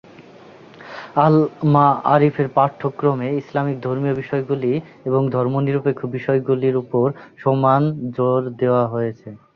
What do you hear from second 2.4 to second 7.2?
পাঠ্যক্রমে ইসলামিক ধর্মীয় বিষয়গুলি এবং ধর্মনিরপেক্ষ বিষয়গুলির উপর